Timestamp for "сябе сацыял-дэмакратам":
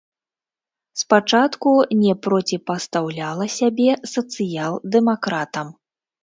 3.57-5.67